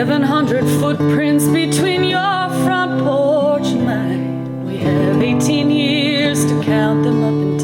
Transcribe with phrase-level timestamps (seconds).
[0.00, 4.64] 700 footprints between your front porch and mine.
[4.64, 7.58] We have 18 years to count them up in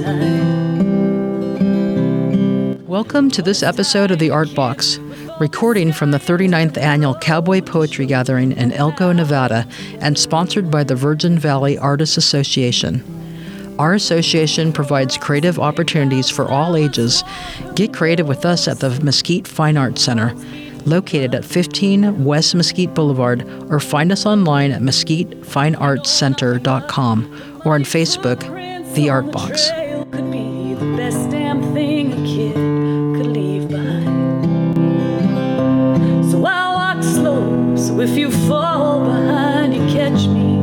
[2.77, 2.87] time.
[2.87, 4.99] Welcome to this episode of The Art Box,
[5.41, 9.67] recording from the 39th annual Cowboy Poetry Gathering in Elko, Nevada,
[10.01, 13.03] and sponsored by the Virgin Valley Artists Association.
[13.79, 17.25] Our association provides creative opportunities for all ages.
[17.75, 20.35] Get creative with us at the Mesquite Fine Arts Center,
[20.87, 28.41] located at 15 West Mesquite Boulevard, or find us online at mesquitefineartscenter.com or on Facebook,
[28.95, 29.69] The Art Box.
[30.13, 34.07] Could be the best damn thing a kid could leave behind.
[36.31, 40.61] So I walk slow, so if you fall behind, you catch me.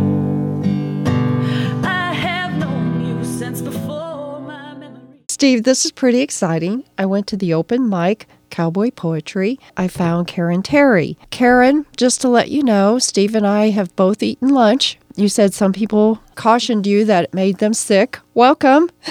[1.84, 5.20] I have known you since before my memory.
[5.28, 6.86] Steve, this is pretty exciting.
[6.98, 9.60] I went to the open mic, Cowboy Poetry.
[9.76, 11.18] I found Karen Terrey.
[11.32, 15.00] Karen, just to let you know, Steve and I have both eaten lunch.
[15.16, 18.20] You said some people cautioned you that it made them sick.
[18.36, 18.92] Welcome.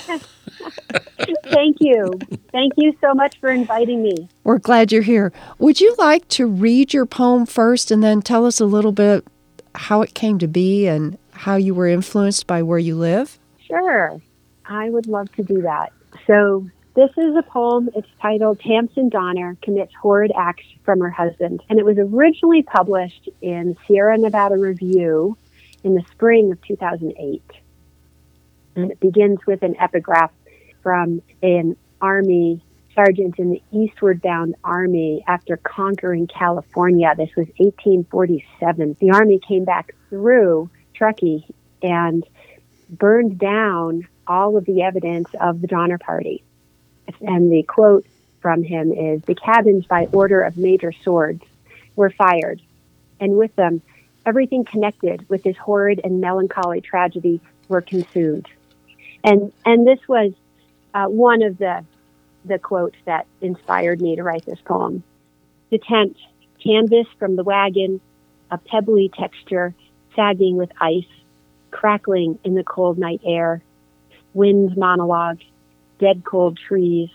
[1.44, 2.12] Thank you.
[2.52, 4.28] Thank you so much for inviting me.
[4.44, 5.32] We're glad you're here.
[5.58, 9.26] Would you like to read your poem first and then tell us a little bit
[9.74, 13.40] how it came to be and how you were influenced by where you live?
[13.66, 14.20] Sure.
[14.66, 15.92] I would love to do that.
[16.28, 17.88] So, this is a poem.
[17.94, 21.62] It's titled Tamsen Donner Commits Horrid Acts from Her Husband.
[21.70, 25.36] And it was originally published in Sierra Nevada Review
[25.84, 27.42] in the spring of 2008.
[28.76, 30.32] And it begins with an epigraph
[30.82, 32.62] from an Army
[32.94, 37.14] sergeant in the eastward bound Army after conquering California.
[37.16, 38.96] This was 1847.
[39.00, 41.46] The Army came back through Truckee
[41.82, 42.24] and
[42.90, 46.44] burned down all of the evidence of the Donner Party.
[47.20, 48.06] And the quote
[48.40, 51.42] from him is The cabins, by order of Major Swords,
[51.96, 52.60] were fired,
[53.20, 53.82] and with them,
[54.26, 58.48] everything connected with this horrid and melancholy tragedy were consumed.
[59.24, 60.32] And, and this was
[60.94, 61.84] uh, one of the,
[62.44, 65.02] the quotes that inspired me to write this poem.
[65.70, 66.16] The tent,
[66.62, 68.00] canvas from the wagon,
[68.50, 69.74] a pebbly texture,
[70.14, 71.04] sagging with ice,
[71.70, 73.62] crackling in the cold night air,
[74.34, 75.40] wind's monologue,
[76.02, 77.10] dead cold trees.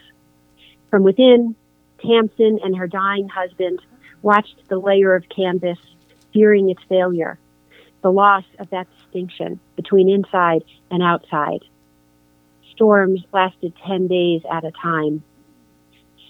[0.90, 1.56] From within,
[2.00, 3.82] Tamsen and her dying husband
[4.22, 5.78] watched the layer of canvas,
[6.32, 7.38] fearing its failure,
[8.02, 11.66] the loss of that distinction between inside and outside.
[12.72, 15.22] Storms lasted 10 days at a time.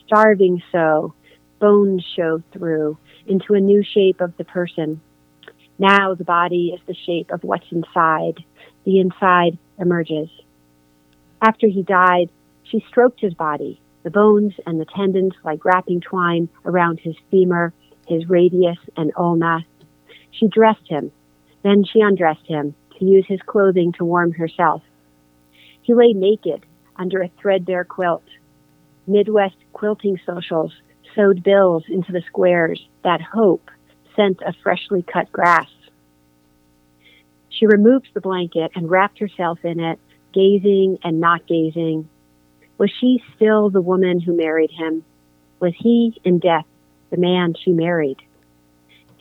[0.07, 1.13] Starving so,
[1.59, 2.97] bones show through
[3.27, 4.99] into a new shape of the person.
[5.77, 8.43] Now the body is the shape of what's inside.
[8.83, 10.29] The inside emerges.
[11.39, 12.29] After he died,
[12.69, 17.73] she stroked his body, the bones and the tendons like wrapping twine around his femur,
[18.07, 19.65] his radius, and ulna.
[20.31, 21.11] She dressed him.
[21.63, 24.81] Then she undressed him to use his clothing to warm herself.
[25.81, 28.23] He lay naked under a threadbare quilt.
[29.07, 30.73] Midwest quilting socials
[31.15, 33.69] sewed bills into the squares that hope
[34.15, 35.69] sent of freshly cut grass.
[37.49, 39.99] She removed the blanket and wrapped herself in it,
[40.33, 42.07] gazing and not gazing.
[42.77, 45.03] Was she still the woman who married him?
[45.59, 46.65] Was he, in death,
[47.09, 48.17] the man she married?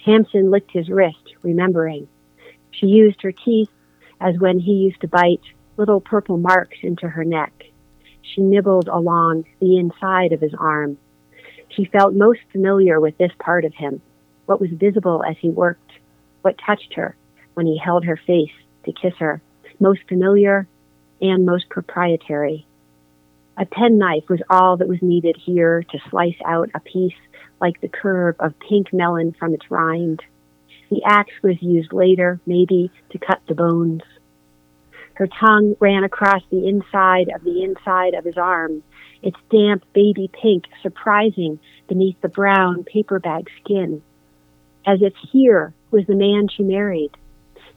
[0.04, 2.06] Tamsen licked his wrist, remembering.
[2.70, 3.70] She used her teeth
[4.20, 5.40] as when he used to bite
[5.78, 7.52] little purple marks into her neck.
[8.20, 10.98] She nibbled along the inside of his arm.
[11.68, 14.02] She felt most familiar with this part of him,
[14.44, 15.92] what was visible as he worked,
[16.42, 17.16] what touched her
[17.54, 18.52] when he held her face
[18.84, 19.40] to kiss her,
[19.80, 20.66] most familiar
[21.22, 22.65] and most proprietary.
[23.58, 27.14] A penknife was all that was needed here to slice out a piece
[27.60, 30.22] like the curve of pink melon from its rind.
[30.90, 34.02] The axe was used later, maybe, to cut the bones.
[35.14, 38.82] Her tongue ran across the inside of the inside of his arm,
[39.22, 41.58] its damp baby pink surprising
[41.88, 44.02] beneath the brown paper bag skin.
[44.86, 47.12] As if here was the man she married.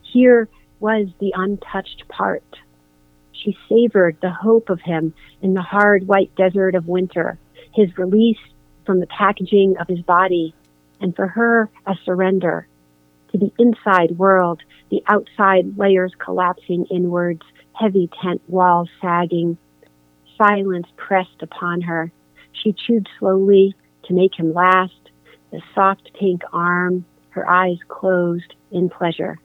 [0.02, 0.50] Here
[0.82, 2.44] was the untouched part.
[3.44, 7.40] She savored the hope of him in the hard white desert of winter,
[7.74, 8.40] his release
[8.86, 10.54] from the packaging of his body,
[11.00, 12.68] and for her, a surrender
[13.32, 17.44] to the inside world, the outside layers collapsing inwards,
[17.74, 19.58] heavy tent walls sagging,
[20.38, 22.12] silence pressed upon her.
[22.52, 23.76] She chewed slowly
[24.06, 25.12] to make him last,
[25.52, 29.40] the soft pink arm, her eyes closed in pleasure.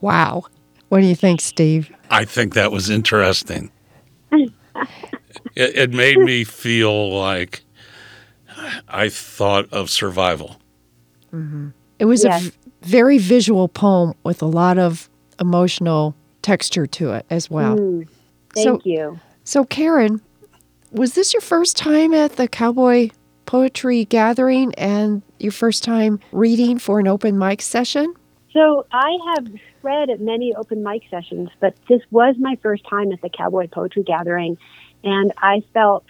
[0.00, 0.44] Wow.
[0.90, 1.90] What do you think, Steve?
[2.10, 3.70] I think that was interesting.
[4.32, 4.52] it,
[5.56, 7.62] it made me feel like
[8.88, 10.56] I thought of survival.
[11.98, 12.42] It was Yes.
[12.42, 15.08] a v- very visual poem with a lot of
[15.40, 17.76] emotional texture to it as well.
[17.76, 18.08] Mm,
[18.54, 19.20] thank So- you.
[19.44, 20.20] So, Karen,
[20.92, 23.10] was this your first time at the Cowboy
[23.46, 28.14] Poetry Gathering and your first time reading for an open mic session?
[28.52, 29.46] So I have
[29.82, 33.68] read at many open mic sessions, but this was my first time at the Cowboy
[33.68, 34.58] Poetry Gathering,
[35.04, 36.04] and I felt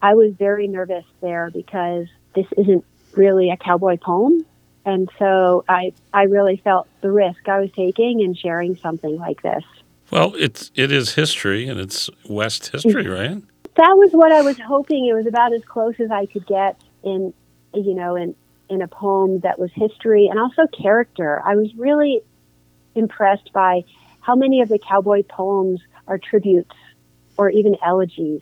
[0.00, 4.44] I was very nervous there because this isn't really a cowboy poem,
[4.84, 9.42] and so I I really felt the risk I was taking in sharing something like
[9.42, 9.64] this.
[10.10, 13.32] Well, it's it is history and it's West history, mm-hmm.
[13.34, 13.42] right?
[13.76, 15.06] that was what I was hoping.
[15.06, 17.32] It was about as close as I could get in,
[17.74, 18.34] you know, in
[18.72, 21.42] in a poem that was history and also character.
[21.44, 22.22] I was really
[22.94, 23.84] impressed by
[24.20, 26.74] how many of the cowboy poems are tributes
[27.36, 28.40] or even elegies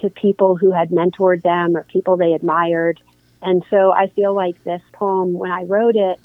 [0.00, 3.00] to people who had mentored them or people they admired.
[3.40, 6.20] And so I feel like this poem, when I wrote it,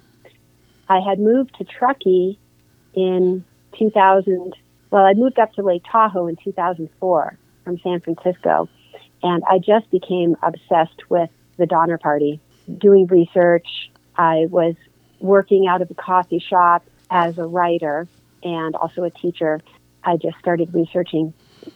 [0.90, 2.38] I had moved to Truckee
[2.94, 3.46] in
[3.80, 4.54] 2000.
[4.92, 8.68] Well, I moved up to Lake Tahoe in 2004 from San Francisco,
[9.24, 12.42] and I just became obsessed with the Donner Party.
[12.78, 14.76] Doing research, I was
[15.20, 18.08] working out of a coffee shop as a writer
[18.44, 19.62] and also a teacher.
[20.04, 21.34] I just started researching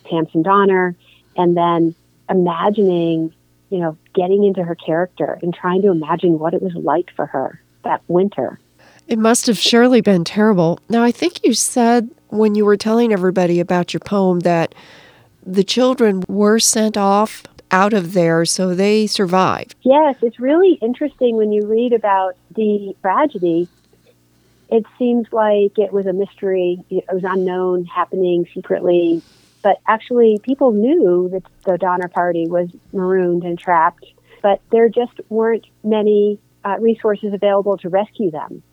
[0.09, 0.95] Tamsen Donner,
[1.36, 1.95] and then
[2.30, 3.33] imagining,
[3.69, 7.25] you know, getting into her character and trying to imagine what it was like for
[7.25, 8.59] her that winter.
[9.07, 10.80] It must have surely been terrible.
[10.89, 14.75] Now, I think you said when you were telling everybody about your poem that
[15.45, 19.75] the children were sent off out of there so they survived.
[19.81, 23.68] Yes, it's really interesting when you read about the tragedy.
[24.69, 29.21] It seems like it was a mystery, it was unknown, happening secretly.
[29.62, 34.06] But actually, people knew that the Donner Party was marooned and trapped,
[34.42, 38.63] but there just weren't many uh, resources available to rescue them.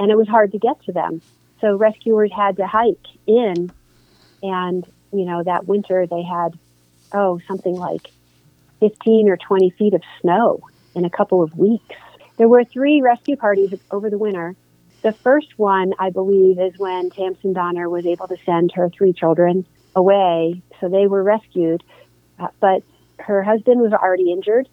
[0.00, 1.22] And it was hard to get to them.
[1.60, 3.70] So rescuers had to hike in,
[4.42, 6.58] and, you know, that winter they had,
[7.12, 8.10] oh, something like
[8.80, 10.60] 15 or 20 feet of snow
[10.94, 11.96] in a couple of weeks.
[12.36, 14.54] There were three rescue parties over the winter.
[15.02, 19.12] The first one, I believe, is when Tamsen Donner was able to send her three
[19.12, 20.62] children away.
[20.80, 21.82] So they were rescued,
[22.38, 22.82] uh, but
[23.18, 24.68] her husband was already injured.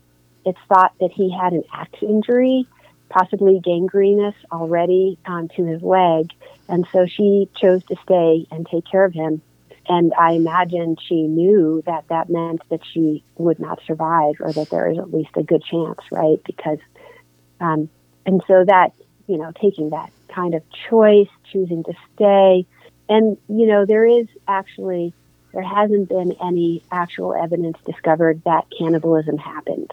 [0.46, 2.68] It's thought that he had an axe injury,
[3.10, 6.31] possibly gangrenous already um, to his leg.
[6.68, 9.42] And so she chose to stay and take care of him.
[9.88, 14.70] And I imagine she knew that that meant that she would not survive or that
[14.70, 16.42] there is at least a good chance, right?
[16.44, 16.80] Because,
[17.60, 17.90] um,
[18.26, 18.94] and so that,
[19.28, 22.66] you know, taking that kind of choice, choosing to stay.
[23.08, 25.14] And, you know, there is actually,
[25.54, 29.92] there hasn't been any actual evidence discovered that cannibalism happened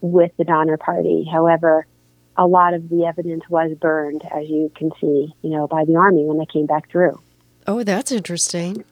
[0.00, 1.28] with the Donner Party.
[1.30, 1.86] However,
[2.36, 5.96] a lot of the evidence was burned, as you can see, you know, by the
[5.96, 7.20] army when they came back through.
[7.66, 8.84] Oh, that's interesting.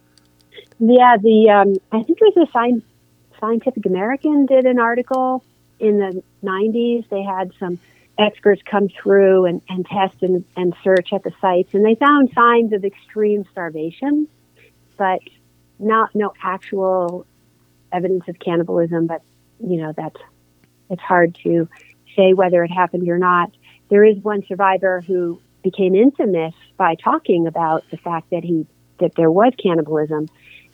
[0.79, 2.83] Yeah, the um, I think it was a Scien-
[3.41, 5.43] Scientific American did an article
[5.79, 7.09] in the 90s.
[7.09, 7.79] They had some
[8.19, 12.31] experts come through and, and test and, and search at the sites, and they found
[12.35, 14.29] signs of extreme starvation,
[14.97, 15.21] but
[15.79, 17.27] not no actual
[17.93, 19.07] evidence of cannibalism.
[19.07, 19.23] But
[19.61, 20.21] you know that's
[20.91, 21.69] it's hard to
[22.15, 23.51] say whether it happened or not.
[23.89, 28.67] There is one survivor who became infamous by talking about the fact that he
[28.99, 30.29] that there was cannibalism.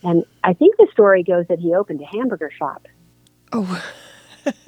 [0.04, 2.87] And I think the story goes that he opened a hamburger shop.
[3.52, 3.82] Oh,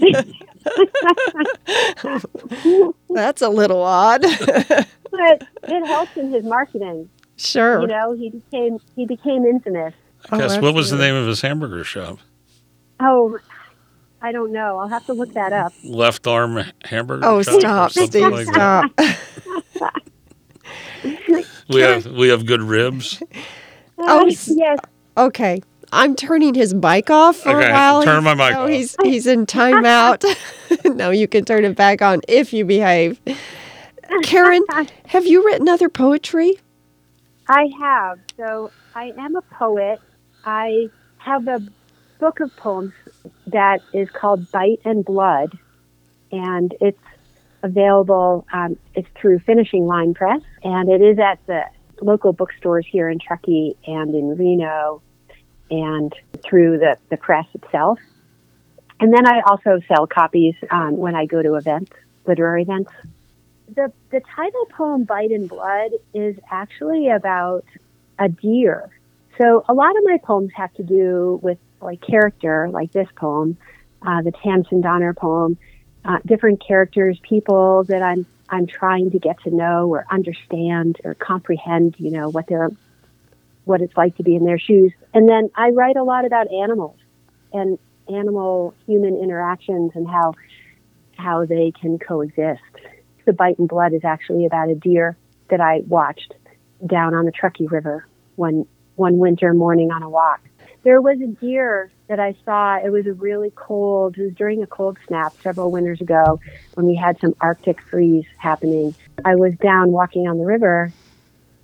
[3.10, 4.22] that's a little odd.
[4.22, 7.08] But it helped in his marketing.
[7.36, 7.82] sure.
[7.82, 9.94] You know, he became he became infamous.
[10.32, 12.18] Oh, What was the name of his hamburger shop?
[13.00, 13.38] Oh,
[14.22, 14.78] I don't know.
[14.78, 15.72] I'll have to look that up.
[15.84, 17.26] Left arm hamburger.
[17.26, 18.90] Oh, shop stop, Steve, like stop.
[21.68, 23.22] We have we have good ribs.
[23.98, 24.78] Oh, Uh, s- yes.
[25.16, 25.62] Okay.
[25.92, 28.02] I'm turning his mic off for Okay, a while.
[28.02, 28.68] turn He's- my mic no, off.
[28.70, 30.24] He's he's in timeout.
[30.96, 33.20] no, you can turn it back on if you behave.
[34.24, 34.62] Karen,
[35.06, 36.54] have you written other poetry?
[37.48, 38.18] I have.
[38.36, 40.00] So I am a poet.
[40.44, 41.60] I have a
[42.18, 42.92] book of poems
[43.46, 45.56] that is called Bite and Blood,
[46.32, 46.98] and it's
[47.62, 48.46] available.
[48.52, 51.62] Um, it's through Finishing Line Press, and it is at the
[52.00, 55.02] local bookstores here in Truckee and in Reno,
[55.70, 57.98] and through the, the press itself.
[59.00, 61.92] And then I also sell copies um, when I go to events,
[62.26, 62.90] literary events.
[63.74, 67.64] The, the title poem, Bite and Blood, is actually about
[68.18, 68.90] a deer.
[69.38, 73.56] So a lot of my poems have to do with like character, like this poem,
[74.02, 75.58] uh, the Tamsen Donner poem,
[76.04, 81.14] uh, different characters, people that I'm I'm trying to get to know or understand or
[81.14, 82.70] comprehend, you know, what they're
[83.64, 84.92] what it's like to be in their shoes.
[85.14, 86.96] And then I write a lot about animals
[87.52, 90.34] and animal human interactions and how
[91.16, 92.60] how they can coexist.
[93.24, 95.16] The Bite and Blood is actually about a deer
[95.48, 96.34] that I watched
[96.86, 100.40] down on the Truckee River one one winter morning on a walk.
[100.84, 102.76] There was a deer that I saw.
[102.76, 104.18] It was a really cold.
[104.18, 106.40] It was during a cold snap several winters ago
[106.74, 108.94] when we had some Arctic freeze happening.
[109.24, 110.92] I was down walking on the river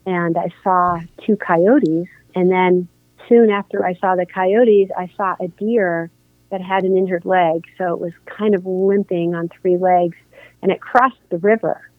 [0.07, 2.09] and I saw two coyotes.
[2.35, 2.89] And then
[3.29, 6.11] soon after I saw the coyotes, I saw a deer
[6.49, 7.67] that had an injured leg.
[7.77, 10.17] So it was kind of limping on three legs
[10.63, 11.91] and it crossed the river.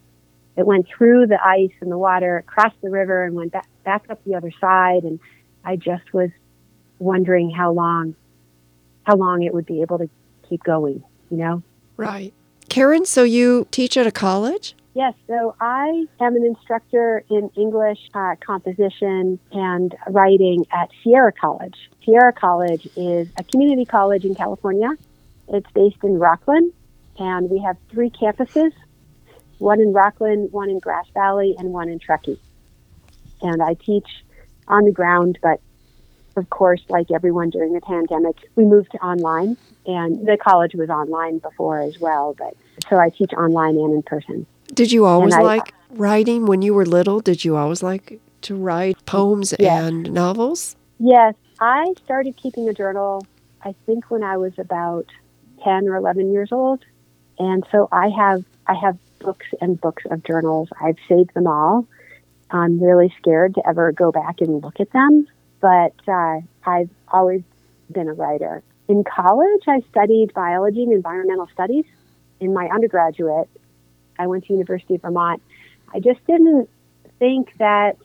[0.58, 4.06] It went through the ice and the water, crossed the river and went back, back
[4.10, 5.04] up the other side.
[5.04, 5.20] And
[5.64, 6.32] I just was
[7.02, 8.16] wondering how long,
[9.04, 10.10] how long it would be able to
[10.48, 11.64] keep going, you know?
[11.98, 12.34] Right.
[12.70, 14.76] Karen, so you teach at a college?
[14.94, 21.76] Yes, so I am an instructor in English uh, composition and writing at Sierra College.
[22.06, 24.90] Sierra College is a community college in California.
[25.48, 26.72] It's based in Rocklin,
[27.18, 28.72] and we have three campuses
[29.60, 32.40] one in Rocklin, one in Grass Valley, and one in Truckee.
[33.42, 34.08] And I teach
[34.68, 35.62] on the ground, but
[36.36, 40.90] of course, like everyone during the pandemic, we moved to online, and the college was
[40.90, 42.36] online before as well.
[42.38, 42.56] But
[42.90, 44.46] so I teach online and in person.
[44.74, 47.20] Did you always I- like writing when you were little?
[47.20, 49.84] Did you always like to write poems Yes.
[49.84, 50.76] and novels?
[51.00, 53.26] Yes, I started keeping a journal,
[53.64, 55.06] I think when I was about
[55.64, 56.80] 10 or 11 years old.
[57.38, 60.70] And so I have I have books and books of journals.
[60.82, 61.86] I've saved them all.
[62.52, 65.28] I'm really scared to ever go back and look at them,
[65.62, 67.44] but uh, I've always
[67.92, 68.64] been a writer.
[68.88, 71.86] In college, I studied biology and environmental studies.
[72.40, 73.50] In my undergraduate,
[74.20, 75.42] I went to University of Vermont.
[75.94, 76.70] I just didn't
[77.20, 77.98] think that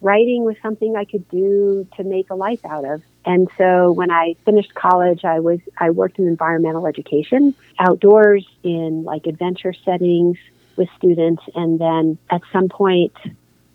[0.00, 3.02] writing was something I could do to make a life out of.
[3.24, 9.04] And so when I finished college, I was I worked in environmental education, outdoors in
[9.04, 10.36] like adventure settings
[10.76, 13.14] with students, and then at some point,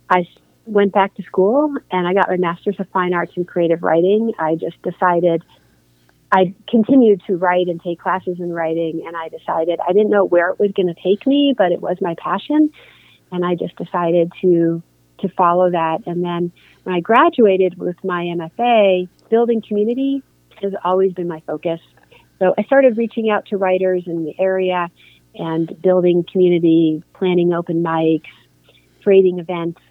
[0.09, 0.27] I
[0.69, 4.33] went back to school and I got my master's of fine arts in creative writing.
[4.39, 5.43] I just decided
[6.31, 10.23] I continued to write and take classes in writing, and I decided I didn't know
[10.23, 12.71] where it was going to take me, but it was my passion,
[13.31, 14.83] and I just decided to
[15.21, 16.03] to follow that.
[16.05, 16.51] And then
[16.83, 20.23] when I graduated with my MFA, building community
[20.61, 21.81] has always been my focus.
[22.39, 24.89] So I started reaching out to writers in the area
[25.35, 28.31] and building community, planning open mics,
[29.03, 29.81] creating events,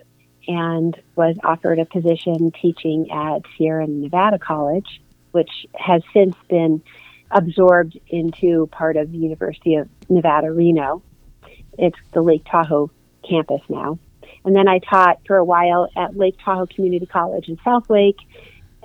[0.49, 5.01] and was offered a position teaching at Sierra Nevada College,
[5.31, 6.83] which has since been
[7.31, 11.03] absorbed into part of the University of Nevada, Reno.
[11.79, 12.91] It's the Lake Tahoe
[13.29, 13.99] campus now.
[14.45, 18.19] And then I taught for a while at Lake Tahoe Community College in South Lake,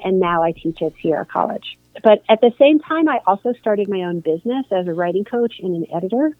[0.03, 1.77] and now I teach at Sierra College.
[2.03, 5.60] But at the same time, I also started my own business as a writing coach
[5.60, 6.36] and an editor.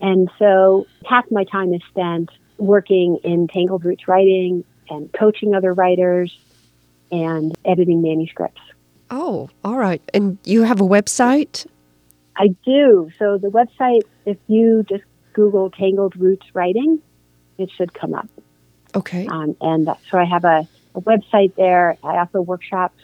[0.00, 5.72] And so half my time is spent working in Tangled Roots writing and coaching other
[5.72, 6.38] writers
[7.10, 8.60] and editing manuscripts.
[9.10, 10.02] Oh, all right.
[10.12, 11.66] And you have a website?
[12.36, 13.10] I do.
[13.18, 17.00] So the website, if you just Google Tangled Roots Writing,
[17.58, 18.28] it should come up.
[18.94, 19.26] Okay.
[19.26, 21.96] Um, and so I have a, a website there.
[22.02, 23.00] I offer workshops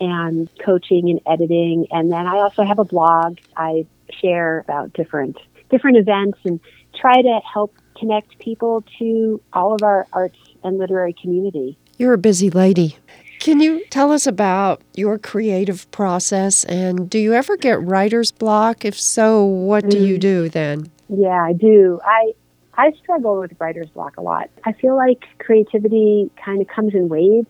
[0.00, 1.88] and coaching and editing.
[1.90, 3.38] And then I also have a blog.
[3.56, 5.36] I share about different
[5.70, 6.60] different events and
[6.98, 11.76] try to help connect people to all of our arts and literary community.
[11.98, 12.96] You're a busy lady.
[13.40, 18.84] Can you tell us about your creative process and do you ever get writer's block?
[18.84, 20.20] If so, what do you Mm.
[20.20, 20.90] do then?
[21.08, 22.00] Yeah, I do.
[22.04, 22.32] I
[22.80, 24.50] I struggle with writer's block a lot.
[24.64, 27.48] I feel like creativity kind of comes in waves.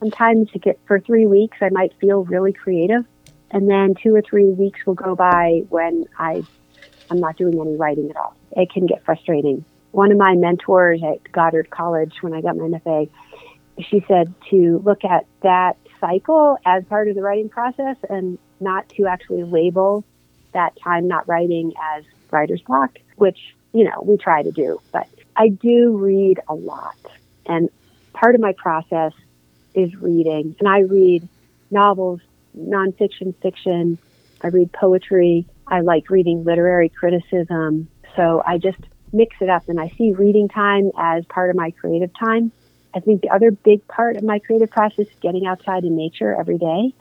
[0.00, 3.04] Sometimes to get for three weeks, I might feel really creative,
[3.52, 6.42] and then two or three weeks will go by when I
[7.10, 8.34] I'm not doing any writing at all.
[8.56, 9.64] It can get frustrating.
[9.94, 13.08] One of my mentors at Goddard College, when I got my MFA,
[13.78, 18.88] she said to look at that cycle as part of the writing process and not
[18.88, 20.02] to actually label
[20.52, 23.38] that time not writing as writer's block, which,
[23.72, 24.80] you know, we try to do.
[24.90, 26.96] But I do read a lot.
[27.46, 27.68] And
[28.14, 29.12] part of my process
[29.74, 30.56] is reading.
[30.58, 31.28] And I read
[31.70, 32.20] novels,
[32.58, 33.98] nonfiction, fiction.
[34.42, 35.46] I read poetry.
[35.68, 37.86] I like reading literary criticism.
[38.16, 38.78] So I just
[39.14, 42.52] mix it up and I see reading time as part of my creative time.
[42.94, 46.34] I think the other big part of my creative process is getting outside in nature
[46.34, 46.94] every day.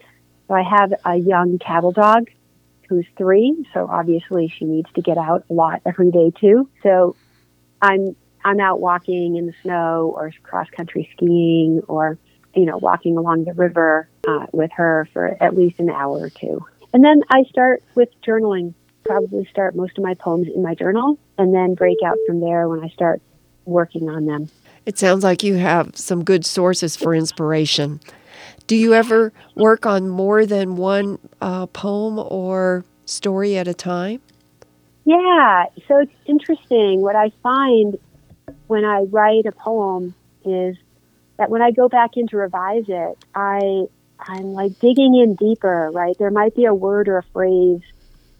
[0.47, 2.29] So I have a young cattle dog
[2.89, 6.69] who's three, so obviously she needs to get out a lot every day too.
[6.83, 7.15] So
[7.81, 8.15] I'm
[8.45, 12.17] I'm out walking in the snow or cross country skiing or
[12.55, 16.29] you know walking along the river uh, with her for at least an hour or
[16.29, 16.65] two.
[16.93, 18.73] And then I start with journaling.
[19.05, 22.67] Probably start most of my poems in my journal and then break out from there
[22.67, 23.21] when I start
[23.65, 24.49] working on them.
[24.85, 28.01] It sounds like you have some good sources for inspiration.
[28.67, 34.21] Do you ever work on more than one uh, poem or story at a time?
[35.05, 37.01] Yeah, so it's interesting.
[37.01, 37.97] What I find
[38.67, 40.77] when I write a poem is
[41.37, 43.85] that when I go back in to revise it, I
[44.19, 46.17] I'm like digging in deeper, right?
[46.17, 47.81] There might be a word or a phrase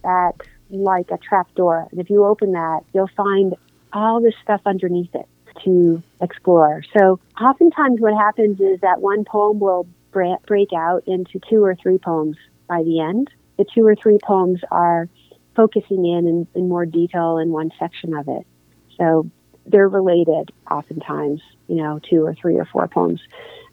[0.02, 0.48] that's
[0.82, 1.88] like a trapdoor.
[1.90, 3.54] And if you open that, you'll find
[3.92, 5.28] all this stuff underneath it
[5.64, 6.82] to explore.
[6.96, 11.98] So oftentimes what happens is that one poem will break out into two or three
[11.98, 12.36] poems
[12.68, 13.30] by the end.
[13.56, 15.08] The two or three poems are
[15.54, 18.46] focusing in, in in more detail in one section of it.
[18.98, 19.30] So
[19.66, 23.20] they're related oftentimes, you know, two or three or four poems.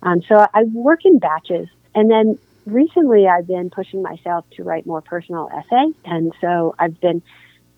[0.03, 1.67] Um, so I work in batches.
[1.93, 5.95] And then recently I've been pushing myself to write more personal essays.
[6.05, 7.21] And so I've been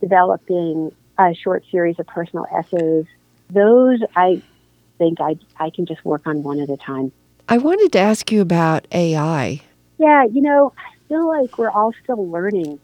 [0.01, 3.05] developing a short series of personal essays.
[3.49, 4.41] Those I
[4.97, 7.11] think I, I can just work on one at a time.
[7.49, 9.61] I wanted to ask you about AI.
[9.97, 12.79] Yeah, you know, I feel like we're all still learning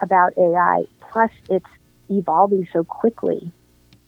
[0.00, 0.84] about AI.
[1.00, 1.66] Plus, it's
[2.10, 3.50] evolving so quickly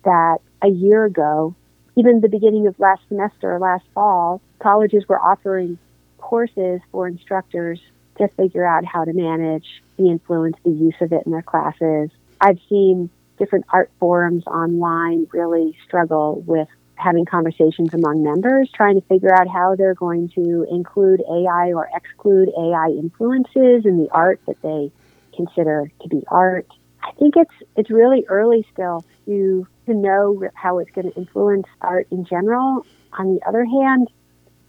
[0.05, 1.55] that a year ago,
[1.97, 5.79] even the beginning of last semester, last fall, colleges were offering
[6.27, 7.81] courses for instructors
[8.19, 9.67] to figure out how to manage
[9.97, 12.11] the influence, the use of it in their classes.
[12.41, 16.67] I've seen different art forums online really struggle with
[16.97, 21.89] having conversations among members, trying to figure out how they're going to include AI or
[21.95, 24.91] exclude AI influences in the art that they
[25.37, 26.67] consider to be art.
[27.05, 31.67] I think it's it's really early still to to know how it's going to influence
[31.81, 32.85] art in general.
[33.13, 34.09] On the other hand,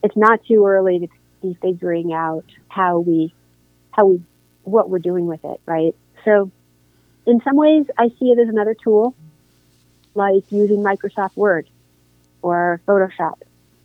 [0.04, 1.08] it's not too early to
[1.42, 3.34] be figuring out how we
[3.92, 4.22] how we
[4.64, 5.96] what we're doing with it, right?
[6.26, 6.52] So
[7.26, 9.16] in some ways I see it as another tool
[10.14, 11.70] like using Microsoft Word
[12.42, 13.36] or Photoshop.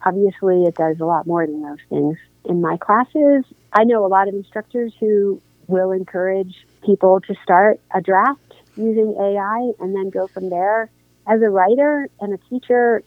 [0.04, 2.18] Obviously it does a lot more than those things.
[2.44, 7.80] In my classes, I know a lot of instructors who will encourage people to start
[7.94, 8.40] a draft
[8.76, 10.90] using AI and then go from there.
[11.26, 13.02] As a writer and a teacher,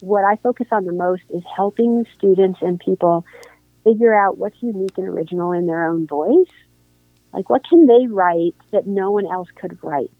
[0.00, 3.24] what I focus on the most is helping students and people
[3.88, 6.52] figure out what's unique and original in their own voice.
[7.32, 10.10] Like, what can they write that no one else could write?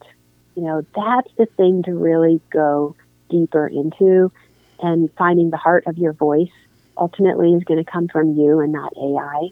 [0.55, 2.97] You know, that's the thing to really go
[3.31, 4.33] deeper into
[4.81, 6.51] and finding the heart of your voice
[6.97, 9.51] ultimately is going to come from you and not AI.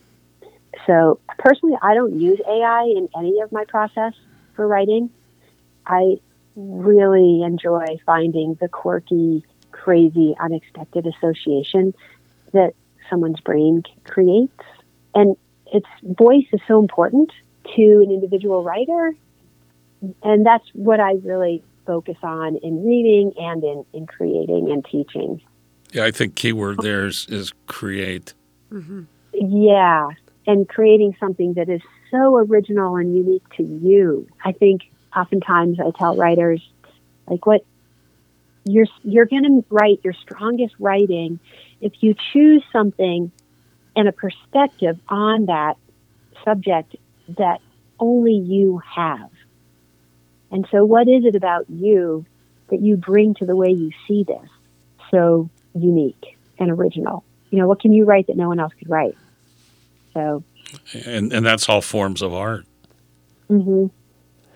[0.87, 4.13] So personally, I don't use AI in any of my process
[4.55, 5.11] for writing.
[5.87, 6.17] I
[6.55, 11.95] really enjoy finding the quirky, crazy, unexpected association
[12.53, 12.75] that
[13.09, 14.53] someone's brain creates.
[15.15, 15.37] And
[15.73, 17.33] its voice is so important
[17.75, 19.15] to an individual writer.
[20.23, 25.41] And that's what I really focus on in reading and in, in creating and teaching.
[25.93, 28.35] Yeah, I think keyword there is, is create.
[28.71, 29.05] Mm-hmm.
[29.33, 30.11] Yeah,
[30.47, 34.27] and creating something that is so original and unique to you.
[34.45, 34.83] I think
[35.17, 36.61] oftentimes I tell writers,
[37.29, 37.65] like, what
[38.65, 41.39] you're you're going to write your strongest writing
[41.81, 43.31] if you choose something
[43.95, 45.77] and a perspective on that
[46.45, 46.97] subject
[47.37, 47.61] that
[47.99, 49.31] only you have.
[50.51, 52.25] And so, what is it about you
[52.69, 54.49] that you bring to the way you see this
[55.11, 57.25] so unique and original?
[57.51, 59.17] You know, what can you write that no one else could write?
[60.15, 60.45] So,
[61.05, 62.65] and and that's all forms of art.
[63.51, 63.87] Mm-hmm.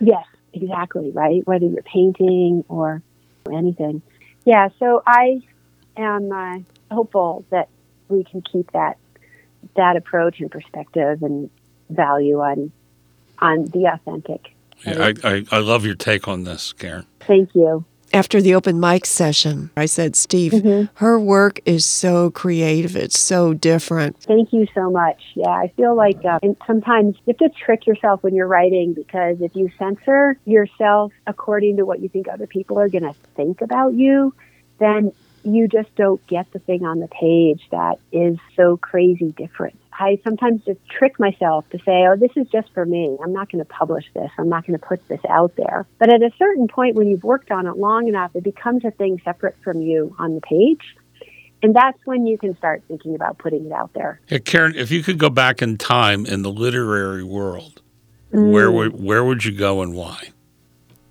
[0.04, 1.10] Yes, exactly.
[1.10, 1.46] Right.
[1.46, 3.02] Whether you're painting or
[3.52, 4.02] anything.
[4.44, 4.68] Yeah.
[4.78, 5.40] So I
[5.96, 6.58] am uh,
[6.90, 7.68] hopeful that
[8.08, 8.96] we can keep that
[9.76, 11.50] that approach and perspective and
[11.88, 12.72] value on
[13.38, 14.52] on the authentic.
[14.86, 17.06] Yeah, I, I, I love your take on this, Karen.
[17.20, 20.92] Thank you after the open mic session, I said, Steve, mm-hmm.
[20.94, 22.96] her work is so creative.
[22.96, 24.18] It's so different.
[24.18, 25.22] Thank you so much.
[25.34, 28.94] Yeah, I feel like uh, and sometimes you have to trick yourself when you're writing
[28.94, 33.14] because if you censor yourself according to what you think other people are going to
[33.36, 34.34] think about you,
[34.78, 39.78] then you just don't get the thing on the page that is so crazy different.
[39.92, 43.16] I sometimes just trick myself to say, oh, this is just for me.
[43.22, 44.30] I'm not going to publish this.
[44.38, 45.86] I'm not going to put this out there.
[45.98, 48.90] But at a certain point, when you've worked on it long enough, it becomes a
[48.90, 50.96] thing separate from you on the page.
[51.62, 54.20] And that's when you can start thinking about putting it out there.
[54.28, 57.82] Yeah, Karen, if you could go back in time in the literary world,
[58.32, 58.50] mm.
[58.50, 60.30] where would where would you go and why?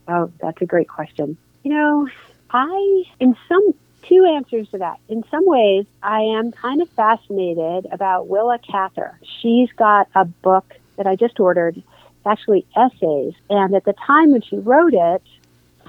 [0.08, 1.38] Oh, that's a great question.
[1.64, 2.08] You know,
[2.52, 3.74] I, in some,
[4.10, 5.00] two answers to that.
[5.08, 9.20] In some ways, I am kind of fascinated about Willa Cather.
[9.42, 11.78] She's got a book that I just ordered.
[11.78, 13.34] It's actually essays.
[13.50, 15.24] And at the time when she wrote it,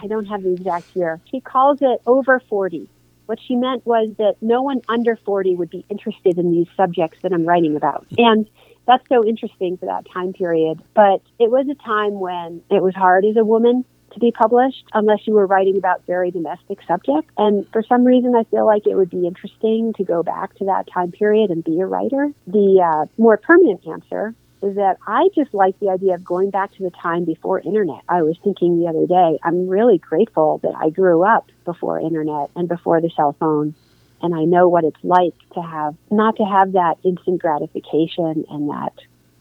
[0.02, 2.88] I don't have the exact year, she calls it Over 40.
[3.26, 7.18] What she meant was that no one under 40 would be interested in these subjects
[7.22, 8.06] that I'm writing about.
[8.18, 8.48] And
[8.87, 10.83] that's so interesting for that time period.
[10.94, 14.85] But it was a time when it was hard as a woman to be published
[14.92, 17.31] unless you were writing about very domestic subjects.
[17.37, 20.64] And for some reason, I feel like it would be interesting to go back to
[20.66, 22.31] that time period and be a writer.
[22.46, 26.75] The uh, more permanent answer is that I just like the idea of going back
[26.75, 28.03] to the time before internet.
[28.09, 32.51] I was thinking the other day, I'm really grateful that I grew up before internet
[32.57, 33.75] and before the cell phone.
[34.23, 38.68] And I know what it's like to have, not to have that instant gratification and
[38.68, 38.92] that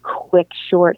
[0.04, 0.98] quick, short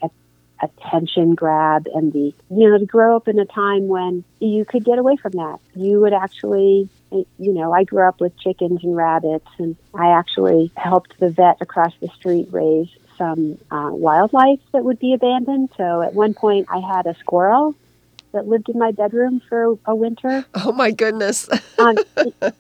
[0.62, 4.84] attention grab and the, you know, to grow up in a time when you could
[4.84, 5.60] get away from that.
[5.76, 10.72] You would actually, you know, I grew up with chickens and rabbits and I actually
[10.78, 15.70] helped the vet across the street raise some uh, wildlife that would be abandoned.
[15.78, 17.76] So at one point, I had a squirrel
[18.32, 20.46] that lived in my bedroom for a winter.
[20.56, 21.50] Oh my goodness!
[21.80, 21.98] um,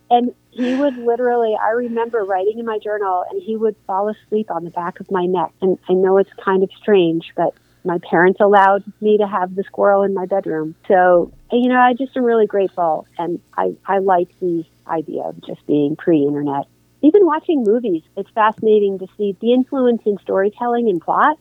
[0.09, 4.51] and he would literally, I remember writing in my journal, and he would fall asleep
[4.51, 5.51] on the back of my neck.
[5.61, 7.53] And I know it's kind of strange, but
[7.83, 10.75] my parents allowed me to have the squirrel in my bedroom.
[10.87, 15.41] So, you know, I just am really grateful, and I I like the idea of
[15.45, 16.65] just being pre-internet
[17.01, 21.37] even watching movies, it's fascinating to see the influence in storytelling and plot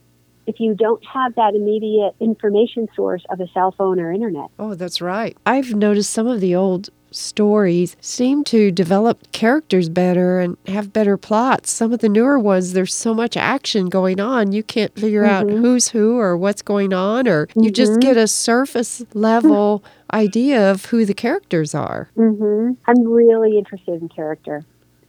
[0.47, 4.51] if you don't have that immediate information source of a cell phone or internet.
[4.59, 5.37] Oh, that's right.
[5.45, 11.17] I've noticed some of the old stories seem to develop characters better and have better
[11.17, 11.71] plots.
[11.71, 15.51] Some of the newer ones, there's so much action going on, you can't figure mm-hmm.
[15.51, 17.65] out who's who or what's going on, or mm-hmm.
[17.65, 18.01] you just mm-hmm.
[18.01, 22.11] get a surface level idea of who the characters are.
[22.17, 22.73] Mm-hmm.
[22.87, 24.65] I'm really interested in character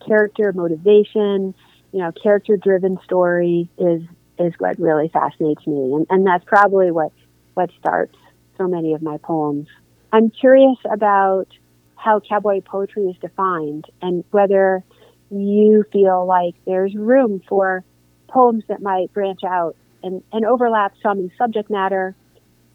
[0.05, 1.53] character motivation,
[1.91, 4.01] you know, character driven story is
[4.39, 7.11] is what really fascinates me, and, and that's probably what
[7.53, 8.15] what starts
[8.57, 9.67] so many of my poems.
[10.13, 11.47] I'm curious about
[12.01, 14.83] how cowboy poetry is defined and whether
[15.29, 17.83] you feel like there's room for
[18.27, 22.15] poems that might branch out and, and overlap some in subject matter,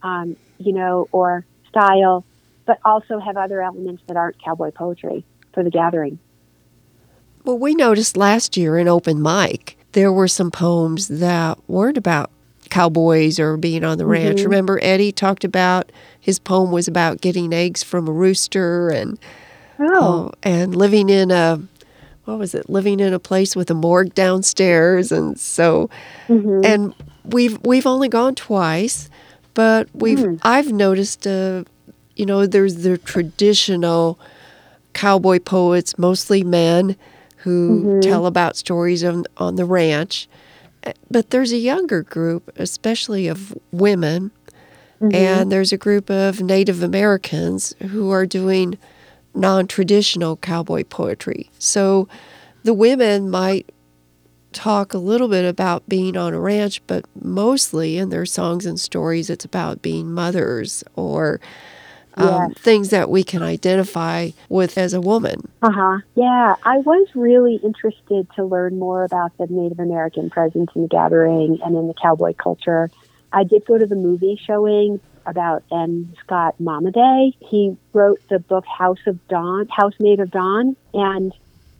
[0.03, 2.25] um, you know, or style,
[2.67, 6.19] but also have other elements that aren't cowboy poetry for the gathering.
[7.45, 12.31] Well, we noticed last year in open mic, there were some poems that weren't about
[12.77, 14.13] cowboys or being on the mm-hmm.
[14.13, 14.41] ranch.
[14.43, 19.19] Remember, Eddie talked about his poem was about getting eggs from a rooster and
[19.79, 20.29] oh.
[20.29, 21.61] Uh, and living in a
[22.25, 22.69] what was it?
[22.69, 25.89] Living in a place with a morgue downstairs, and so
[26.29, 26.61] mm-hmm.
[26.65, 29.09] and we've we've only gone twice,
[29.55, 30.39] but we've mm.
[30.43, 31.65] I've noticed a
[32.17, 34.19] you know there's the traditional
[34.93, 36.97] cowboy poets, mostly men
[37.39, 38.01] who mm-hmm.
[38.01, 40.29] tell about stories on, on the ranch.
[41.11, 44.31] But there's a younger group, especially of women,
[45.01, 45.15] mm-hmm.
[45.15, 48.79] and there's a group of Native Americans who are doing
[49.35, 51.51] non traditional cowboy poetry.
[51.59, 52.09] So
[52.65, 53.71] the women might
[54.53, 58.81] talk a little bit about being on a ranch, but mostly in their songs and
[58.81, 61.41] stories, it's about being mothers or
[62.17, 65.49] um, things that we can identify with as a woman.
[65.63, 65.99] Uh huh.
[66.15, 70.89] Yeah, I was really interested to learn more about the Native American presence in the
[70.89, 72.91] gathering and in the cowboy culture.
[73.33, 76.15] I did go to the movie showing about N.
[76.21, 77.35] Scott Momaday.
[77.41, 81.35] He wrote the book House of Dawn, House Made of Dawn, and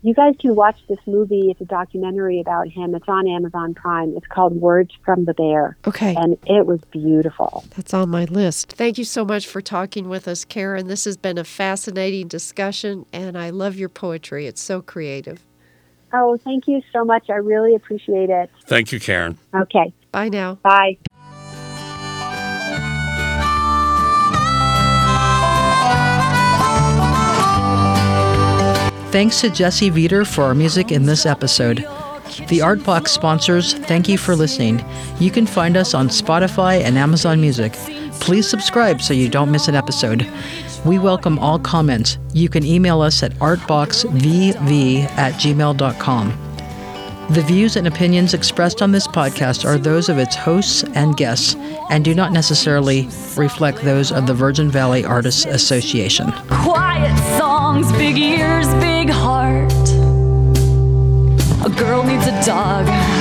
[0.07, 1.51] you guys can watch this movie.
[1.51, 2.95] It's a documentary about him.
[2.95, 4.17] It's on Amazon Prime.
[4.17, 5.77] It's called Words from the Bear.
[5.85, 6.15] Okay.
[6.15, 7.65] And it was beautiful.
[7.75, 8.71] That's on my list.
[8.71, 10.87] Thank you so much for talking with us, Karen.
[10.87, 14.47] This has been a fascinating discussion, and I love your poetry.
[14.47, 15.43] It's so creative.
[16.13, 17.29] Oh, thank you so much.
[17.29, 18.49] I really appreciate it.
[18.67, 19.37] Thank you, Karen.
[19.53, 19.93] Okay.
[20.13, 20.55] Bye now.
[20.63, 20.99] Bye.
[29.17, 31.79] Thanks to Jesse Veter for our music in this episode.
[32.49, 34.85] The Artbox sponsors, thank you for listening.
[35.19, 37.73] You can find us on Spotify and Amazon Music.
[38.21, 40.31] Please subscribe so you don't miss an episode.
[40.85, 42.19] We welcome all comments.
[42.35, 46.29] You can email us at artboxvv at gmail.com.
[47.31, 51.57] The views and opinions expressed on this podcast are those of its hosts and guests
[51.89, 56.31] and do not necessarily reflect those of the Virgin Valley Artists Association.
[56.49, 58.67] Quiet songs, big ears,
[59.07, 59.89] big heart.
[61.65, 63.16] A girl needs a dog.